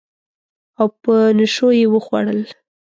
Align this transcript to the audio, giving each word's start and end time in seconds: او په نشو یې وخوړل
او 0.79 0.87
په 1.03 1.15
نشو 1.37 1.67
یې 1.79 1.85
وخوړل 1.93 2.41